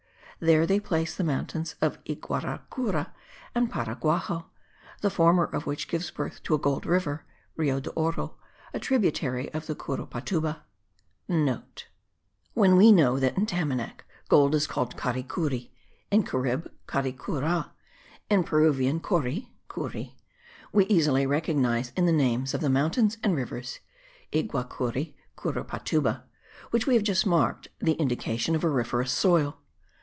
There 0.43 0.65
they 0.65 0.79
place 0.79 1.15
the 1.15 1.23
mountains 1.23 1.75
of 1.83 2.03
Yguaracuru 2.03 3.05
and 3.53 3.71
Paraguaxo, 3.71 4.45
the 5.01 5.11
former 5.11 5.43
of 5.43 5.67
which 5.67 5.87
gives 5.87 6.09
birth 6.09 6.41
to 6.41 6.55
a 6.55 6.57
gold 6.57 6.83
river 6.87 7.25
(Rio 7.55 7.79
de 7.79 7.91
oro), 7.91 8.37
a 8.73 8.79
tributary 8.79 9.53
of 9.53 9.67
the 9.67 9.75
Curupatuba;* 9.75 10.63
(* 12.09 12.53
When 12.55 12.75
we 12.75 12.91
know 12.91 13.19
that 13.19 13.37
in 13.37 13.45
Tamanac 13.45 14.03
gold 14.29 14.55
is 14.55 14.65
called 14.65 14.97
caricuri; 14.97 15.69
in 16.09 16.23
Carib, 16.23 16.71
caricura: 16.87 17.69
in 18.27 18.43
Peruvian, 18.43 18.99
cori 18.99 19.53
(curi), 19.69 20.15
we 20.73 20.87
easily 20.87 21.27
recognize 21.27 21.91
in 21.95 22.07
the 22.07 22.11
names 22.11 22.55
of 22.55 22.61
the 22.61 22.67
mountains 22.71 23.19
and 23.21 23.35
rivers 23.35 23.77
(Yguara 24.33 24.67
curu, 24.67 25.13
Cura 25.39 25.63
patuba) 25.63 26.23
which 26.71 26.87
we 26.87 26.95
have 26.95 27.03
just 27.03 27.27
marked, 27.27 27.67
the 27.77 27.91
indication 27.93 28.55
of 28.55 28.65
auriferous 28.65 29.11
soil. 29.11 29.59